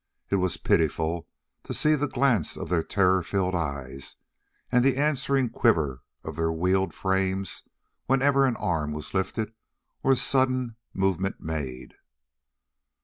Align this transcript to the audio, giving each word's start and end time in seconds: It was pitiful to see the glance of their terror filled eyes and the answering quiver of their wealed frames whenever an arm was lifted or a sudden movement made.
It 0.31 0.37
was 0.37 0.57
pitiful 0.57 1.27
to 1.61 1.75
see 1.75 1.93
the 1.93 2.07
glance 2.07 2.57
of 2.57 2.69
their 2.69 2.81
terror 2.81 3.21
filled 3.21 3.53
eyes 3.53 4.15
and 4.71 4.83
the 4.83 4.97
answering 4.97 5.49
quiver 5.51 6.01
of 6.23 6.37
their 6.37 6.51
wealed 6.51 6.91
frames 6.91 7.61
whenever 8.07 8.47
an 8.47 8.55
arm 8.55 8.93
was 8.93 9.13
lifted 9.13 9.53
or 10.01 10.13
a 10.13 10.15
sudden 10.15 10.75
movement 10.91 11.39
made. 11.39 11.97